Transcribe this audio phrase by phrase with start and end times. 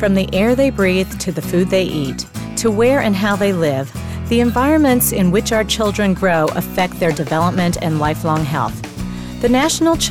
[0.00, 2.24] From the air they breathe to the food they eat,
[2.56, 3.92] to where and how they live,
[4.30, 8.80] the environments in which our children grow affect their development and lifelong health.
[9.42, 10.10] The National Children's